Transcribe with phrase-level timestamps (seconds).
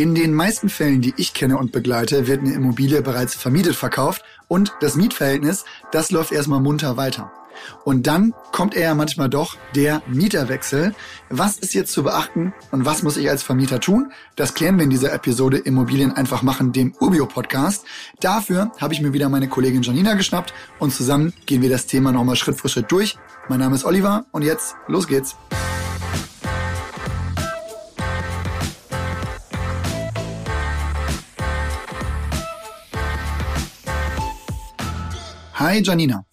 [0.00, 4.22] In den meisten Fällen, die ich kenne und begleite, wird eine Immobilie bereits vermietet verkauft
[4.48, 7.30] und das Mietverhältnis, das läuft erstmal munter weiter.
[7.84, 10.94] Und dann kommt er ja manchmal doch der Mieterwechsel.
[11.28, 14.10] Was ist jetzt zu beachten und was muss ich als Vermieter tun?
[14.36, 17.84] Das klären wir in dieser Episode Immobilien einfach machen, dem Urbio Podcast.
[18.20, 22.10] Dafür habe ich mir wieder meine Kollegin Janina geschnappt und zusammen gehen wir das Thema
[22.10, 23.18] nochmal Schritt für Schritt durch.
[23.50, 25.36] Mein Name ist Oliver und jetzt los geht's.
[35.60, 36.24] Hi Janina.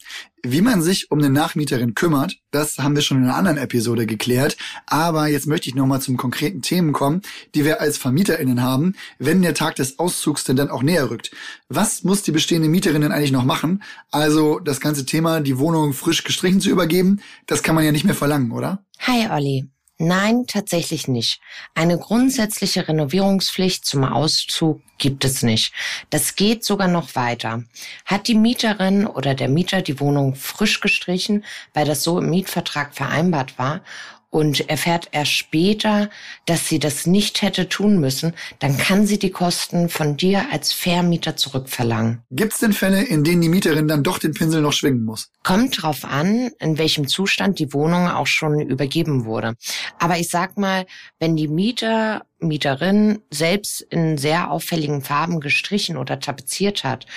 [0.41, 4.05] Wie man sich um eine Nachmieterin kümmert, das haben wir schon in einer anderen Episode
[4.05, 4.55] geklärt.
[4.85, 7.21] Aber jetzt möchte ich nochmal zum konkreten Themen kommen,
[7.53, 11.31] die wir als VermieterInnen haben, wenn der Tag des Auszugs denn dann auch näher rückt.
[11.67, 13.83] Was muss die bestehende Mieterin denn eigentlich noch machen?
[14.11, 18.05] Also das ganze Thema, die Wohnung frisch gestrichen zu übergeben, das kann man ja nicht
[18.05, 18.85] mehr verlangen, oder?
[18.99, 19.67] Hi Olli.
[19.99, 21.41] Nein, tatsächlich nicht.
[21.73, 25.73] Eine grundsätzliche Renovierungspflicht zum Auszug gibt es nicht.
[26.11, 27.63] Das geht sogar noch weiter.
[28.05, 32.93] Hat die Mieterin oder der Mieter die Wohnung frisch gestrichen, weil das so im Mietvertrag
[32.93, 33.81] vereinbart war
[34.29, 36.09] und erfährt erst später,
[36.45, 40.73] dass sie das nicht hätte tun müssen, dann kann sie die Kosten von dir als
[40.73, 42.21] Vermieter zurückverlangen.
[42.31, 45.31] Gibt es denn Fälle, in denen die Mieterin dann doch den Pinsel noch schwingen muss?
[45.43, 49.55] Kommt drauf an, in welchem Zustand die Wohnung auch schon übergeben wurde.
[49.99, 50.85] Aber ich sag mal,
[51.19, 57.07] wenn die Mieter Mieterin selbst in sehr auffälligen Farben gestrichen oder tapeziert hat,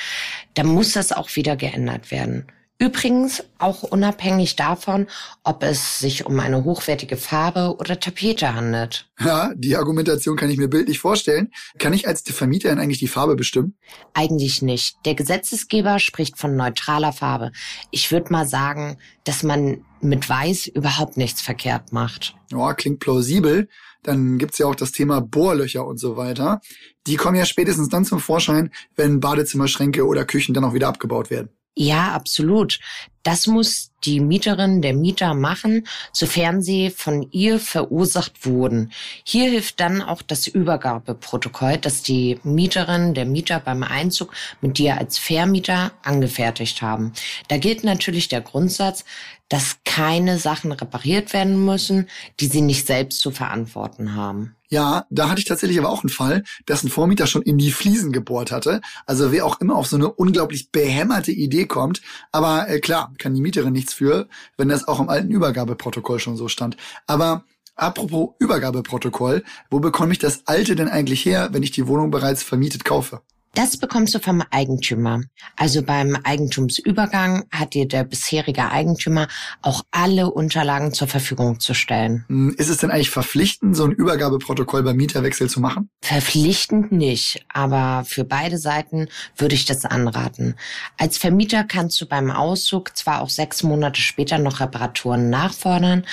[0.55, 2.47] dann muss das auch wieder geändert werden.
[2.83, 5.07] Übrigens auch unabhängig davon,
[5.45, 9.07] ob es sich um eine hochwertige Farbe oder Tapete handelt.
[9.21, 11.53] Ja, die Argumentation kann ich mir bildlich vorstellen.
[11.79, 13.77] Kann ich als Vermieterin eigentlich die Farbe bestimmen?
[14.15, 14.97] Eigentlich nicht.
[15.05, 17.53] Der Gesetzesgeber spricht von neutraler Farbe.
[17.91, 22.35] Ich würde mal sagen, dass man mit Weiß überhaupt nichts verkehrt macht.
[22.51, 23.69] Ja, klingt plausibel.
[24.03, 26.63] Dann gibt's ja auch das Thema Bohrlöcher und so weiter.
[27.07, 31.29] Die kommen ja spätestens dann zum Vorschein, wenn Badezimmerschränke oder Küchen dann auch wieder abgebaut
[31.29, 31.51] werden.
[31.77, 32.81] Ja, absolut.
[33.23, 38.93] Das muss die Mieterin, der Mieter machen, sofern sie von ihr verursacht wurden.
[39.25, 44.99] Hier hilft dann auch das Übergabeprotokoll, das die Mieterin, der Mieter beim Einzug mit dir
[44.99, 47.13] als Vermieter angefertigt haben.
[47.49, 49.05] Da gilt natürlich der Grundsatz,
[49.51, 54.57] dass keine Sachen repariert werden müssen, die sie nicht selbst zu verantworten haben.
[54.71, 57.73] Ja, da hatte ich tatsächlich aber auch einen Fall, dass ein Vormieter schon in die
[57.73, 58.81] Fliesen gebohrt hatte.
[59.05, 62.01] Also wer auch immer auf so eine unglaublich behämmerte Idee kommt.
[62.31, 66.37] Aber äh, klar, kann die Mieterin nichts für, wenn das auch im alten Übergabeprotokoll schon
[66.37, 66.77] so stand.
[67.09, 67.45] Aber
[67.75, 72.45] apropos Übergabeprotokoll, wo bekomme ich das alte denn eigentlich her, wenn ich die Wohnung bereits
[72.45, 73.23] vermietet kaufe?
[73.55, 75.23] Das bekommst du vom Eigentümer.
[75.57, 79.27] Also beim Eigentumsübergang hat dir der bisherige Eigentümer
[79.61, 82.25] auch alle Unterlagen zur Verfügung zu stellen.
[82.29, 85.91] Hm, ist es denn eigentlich verpflichtend, so ein Übergabeprotokoll beim Mieterwechsel zu machen?
[86.01, 90.55] Verpflichtend nicht, aber für beide Seiten würde ich das anraten.
[90.97, 96.05] Als Vermieter kannst du beim Auszug zwar auch sechs Monate später noch Reparaturen nachfordern,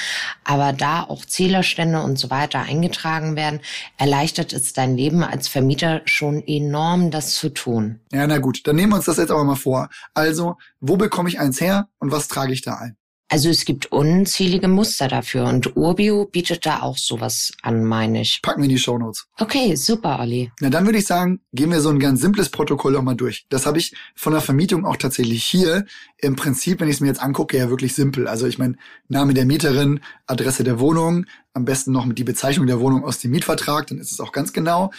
[0.44, 3.59] aber da auch Zählerstände und so weiter eingetragen werden,
[3.97, 8.00] erleichtert es dein Leben als Vermieter schon enorm, das zu tun.
[8.12, 9.90] Ja, na gut, dann nehmen wir uns das jetzt aber mal vor.
[10.14, 12.98] Also, wo bekomme ich eins her und was trage ich da ein?
[13.30, 18.40] Also es gibt unzählige Muster dafür und Urbio bietet da auch sowas an, meine ich.
[18.42, 19.28] Packen wir in die Shownotes.
[19.38, 20.50] Okay, super, Olli.
[20.62, 23.46] Na dann würde ich sagen, gehen wir so ein ganz simples Protokoll auch mal durch.
[23.50, 25.86] Das habe ich von der Vermietung auch tatsächlich hier.
[26.20, 28.30] Im Prinzip, wenn ich es mir jetzt angucke, ja wirklich simpel.
[28.30, 28.78] Also ich meine,
[29.09, 33.20] Name der Mieterin, Adresse der Wohnung, am besten noch mit die Bezeichnung der Wohnung aus
[33.20, 34.92] dem Mietvertrag, dann ist es auch ganz genau.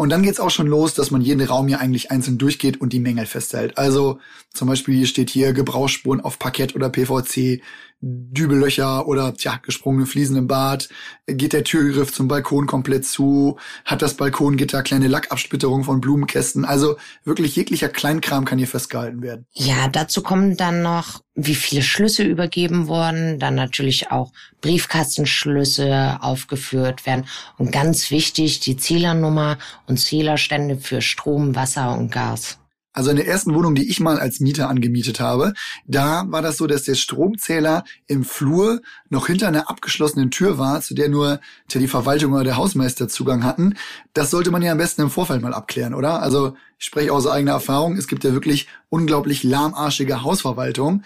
[0.00, 2.94] Und dann geht's auch schon los, dass man jeden Raum hier eigentlich einzeln durchgeht und
[2.94, 3.76] die Mängel festhält.
[3.76, 4.18] Also
[4.48, 7.60] zum Beispiel steht hier Gebrauchsspuren auf Parkett oder PVC,
[8.02, 10.88] Dübellöcher oder tja, gesprungene Fliesen im Bad,
[11.26, 16.64] geht der Türgriff zum Balkon komplett zu, hat das Balkongitter kleine Lackabsplitterung von Blumenkästen.
[16.64, 19.46] Also wirklich jeglicher Kleinkram kann hier festgehalten werden.
[19.52, 24.32] Ja, dazu kommen dann noch, wie viele Schlüsse übergeben wurden, dann natürlich auch
[24.62, 27.26] Briefkastenschlüsse aufgeführt werden
[27.58, 32.59] und ganz wichtig die Zählernummer und Zählerstände für Strom, Wasser und Gas.
[32.92, 35.52] Also in der ersten Wohnung, die ich mal als Mieter angemietet habe,
[35.86, 40.80] da war das so, dass der Stromzähler im Flur noch hinter einer abgeschlossenen Tür war,
[40.80, 41.40] zu der nur
[41.72, 43.76] die Verwaltung oder der Hausmeister Zugang hatten.
[44.12, 46.20] Das sollte man ja am besten im Vorfeld mal abklären, oder?
[46.20, 51.04] Also ich spreche aus eigener Erfahrung, es gibt ja wirklich unglaublich lahmarschige Hausverwaltung.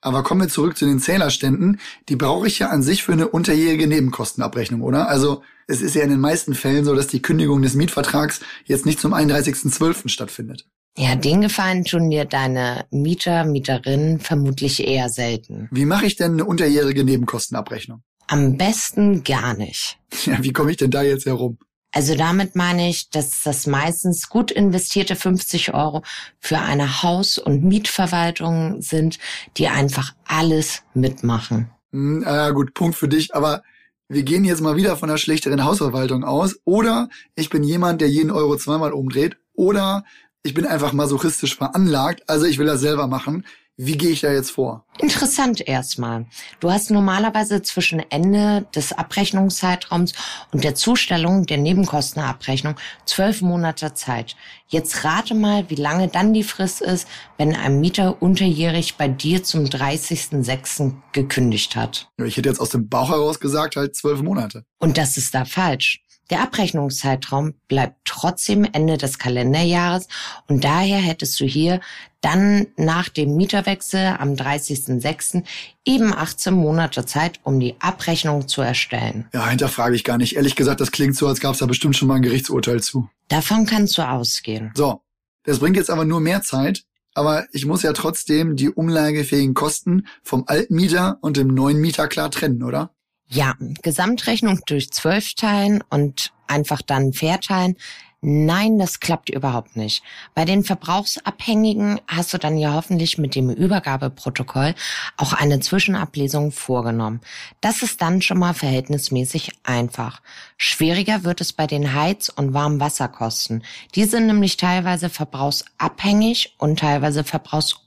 [0.00, 1.80] Aber kommen wir zurück zu den Zählerständen.
[2.08, 5.08] Die brauche ich ja an sich für eine unterjährige Nebenkostenabrechnung, oder?
[5.08, 8.86] Also es ist ja in den meisten Fällen so, dass die Kündigung des Mietvertrags jetzt
[8.86, 10.08] nicht zum 31.12.
[10.08, 10.66] stattfindet.
[10.98, 15.68] Ja, den Gefallen tun dir deine Mieter, Mieterinnen vermutlich eher selten.
[15.70, 18.02] Wie mache ich denn eine unterjährige Nebenkostenabrechnung?
[18.28, 19.98] Am besten gar nicht.
[20.24, 21.58] Ja, wie komme ich denn da jetzt herum?
[21.92, 26.02] Also damit meine ich, dass das meistens gut investierte 50 Euro
[26.40, 29.18] für eine Haus- und Mietverwaltung sind,
[29.56, 31.70] die einfach alles mitmachen.
[31.92, 33.62] Hm, ja gut, Punkt für dich, aber
[34.08, 36.56] wir gehen jetzt mal wieder von einer schlechteren Hausverwaltung aus.
[36.64, 39.36] Oder ich bin jemand, der jeden Euro zweimal umdreht.
[39.54, 40.04] Oder
[40.46, 43.44] ich bin einfach masochistisch veranlagt, also ich will das selber machen.
[43.78, 44.86] Wie gehe ich da jetzt vor?
[45.00, 46.24] Interessant erstmal.
[46.60, 50.14] Du hast normalerweise zwischen Ende des Abrechnungszeitraums
[50.50, 54.34] und der Zustellung der Nebenkostenabrechnung zwölf Monate Zeit.
[54.68, 57.06] Jetzt rate mal, wie lange dann die Frist ist,
[57.36, 60.94] wenn ein Mieter unterjährig bei dir zum 30.06.
[61.12, 62.08] gekündigt hat.
[62.24, 64.64] Ich hätte jetzt aus dem Bauch heraus gesagt, halt zwölf Monate.
[64.78, 66.00] Und das ist da falsch.
[66.30, 70.08] Der Abrechnungszeitraum bleibt trotzdem Ende des Kalenderjahres
[70.48, 71.80] und daher hättest du hier
[72.20, 75.44] dann nach dem Mieterwechsel am 30.06.
[75.84, 79.28] eben 18 Monate Zeit, um die Abrechnung zu erstellen.
[79.32, 80.34] Ja, hinterfrage ich gar nicht.
[80.34, 83.08] Ehrlich gesagt, das klingt so, als gab es da bestimmt schon mal ein Gerichtsurteil zu.
[83.28, 84.72] Davon kannst du ausgehen.
[84.74, 85.02] So,
[85.44, 86.82] das bringt jetzt aber nur mehr Zeit.
[87.14, 92.08] Aber ich muss ja trotzdem die umlagefähigen Kosten vom alten Mieter und dem neuen Mieter
[92.08, 92.90] klar trennen, oder?
[93.28, 97.76] Ja, Gesamtrechnung durch zwölf teilen und einfach dann verteilen.
[98.22, 100.02] Nein, das klappt überhaupt nicht.
[100.34, 104.74] Bei den Verbrauchsabhängigen hast du dann ja hoffentlich mit dem Übergabeprotokoll
[105.16, 107.20] auch eine Zwischenablesung vorgenommen.
[107.60, 110.22] Das ist dann schon mal verhältnismäßig einfach.
[110.56, 113.62] Schwieriger wird es bei den Heiz- und Warmwasserkosten.
[113.94, 117.22] Die sind nämlich teilweise verbrauchsabhängig und teilweise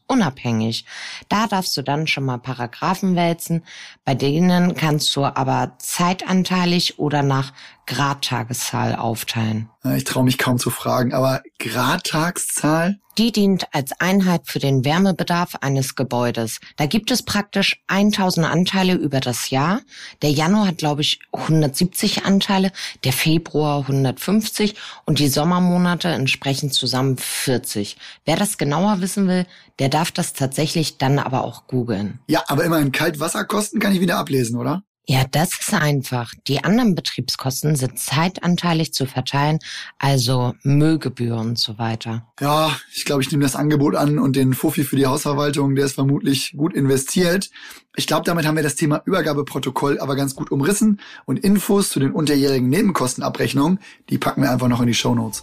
[0.09, 0.85] verbrauchsunabhängig.
[1.29, 3.63] Da darfst du dann schon mal Paragraphen wälzen.
[4.03, 7.53] Bei denen kannst du aber zeitanteilig oder nach
[7.85, 9.69] Gradtageszahl aufteilen.
[9.95, 12.99] Ich traue mich kaum zu fragen, aber Gradtagszahl?
[13.19, 16.61] Die dient als Einheit für den Wärmebedarf eines Gebäudes.
[16.77, 19.81] Da gibt es praktisch 1000 Anteile über das Jahr.
[20.21, 22.71] Der Januar hat, glaube ich, 170 Anteile,
[23.03, 27.97] der Februar 150 und die Sommermonate entsprechend zusammen 40.
[28.23, 29.45] Wer das genauer wissen will,
[29.79, 32.19] der darf das tatsächlich dann aber auch googeln.
[32.27, 34.83] Ja, aber immerhin Kaltwasserkosten kann ich wieder ablesen, oder?
[35.09, 36.35] Ja, das ist einfach.
[36.47, 39.57] Die anderen Betriebskosten sind zeitanteilig zu verteilen,
[39.97, 42.27] also Müllgebühren und so weiter.
[42.39, 45.85] Ja, ich glaube, ich nehme das Angebot an und den Fuffi für die Hausverwaltung, der
[45.85, 47.49] ist vermutlich gut investiert.
[47.95, 51.99] Ich glaube, damit haben wir das Thema Übergabeprotokoll aber ganz gut umrissen und Infos zu
[51.99, 53.79] den unterjährigen Nebenkostenabrechnungen,
[54.11, 55.41] die packen wir einfach noch in die Show Notes.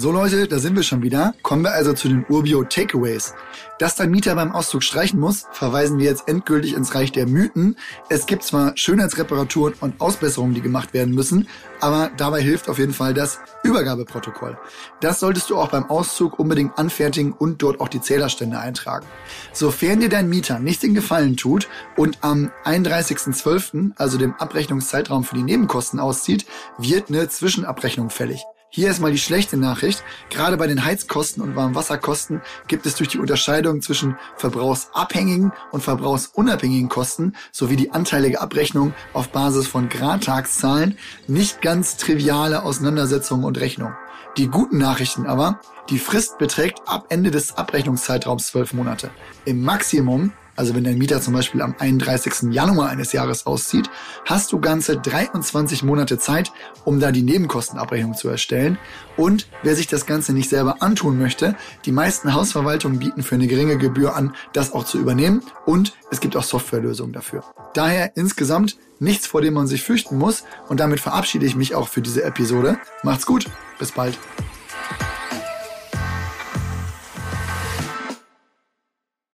[0.00, 1.34] So Leute, da sind wir schon wieder.
[1.42, 3.34] Kommen wir also zu den Urbio Takeaways.
[3.80, 7.76] Dass dein Mieter beim Auszug streichen muss, verweisen wir jetzt endgültig ins Reich der Mythen.
[8.08, 11.48] Es gibt zwar Schönheitsreparaturen und Ausbesserungen, die gemacht werden müssen,
[11.80, 14.56] aber dabei hilft auf jeden Fall das Übergabeprotokoll.
[15.00, 19.06] Das solltest du auch beim Auszug unbedingt anfertigen und dort auch die Zählerstände eintragen.
[19.52, 25.34] Sofern dir dein Mieter nicht den Gefallen tut und am 31.12., also dem Abrechnungszeitraum für
[25.34, 26.46] die Nebenkosten auszieht,
[26.78, 28.44] wird eine Zwischenabrechnung fällig.
[28.70, 30.04] Hier ist mal die schlechte Nachricht.
[30.28, 36.90] Gerade bei den Heizkosten und Warmwasserkosten gibt es durch die Unterscheidung zwischen verbrauchsabhängigen und verbrauchsunabhängigen
[36.90, 43.96] Kosten sowie die anteilige Abrechnung auf Basis von Gradtagszahlen nicht ganz triviale Auseinandersetzungen und Rechnungen.
[44.36, 49.10] Die guten Nachrichten aber, die Frist beträgt ab Ende des Abrechnungszeitraums zwölf Monate.
[49.46, 52.52] Im Maximum also wenn dein Mieter zum Beispiel am 31.
[52.52, 53.88] Januar eines Jahres auszieht,
[54.24, 56.50] hast du ganze 23 Monate Zeit,
[56.84, 58.76] um da die Nebenkostenabrechnung zu erstellen.
[59.16, 61.54] Und wer sich das Ganze nicht selber antun möchte,
[61.84, 65.42] die meisten Hausverwaltungen bieten für eine geringe Gebühr an, das auch zu übernehmen.
[65.64, 67.44] Und es gibt auch Softwarelösungen dafür.
[67.74, 70.42] Daher insgesamt nichts, vor dem man sich fürchten muss.
[70.68, 72.78] Und damit verabschiede ich mich auch für diese Episode.
[73.04, 73.46] Macht's gut.
[73.78, 74.18] Bis bald.